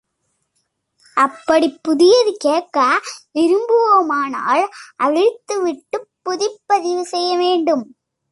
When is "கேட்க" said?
2.37-2.77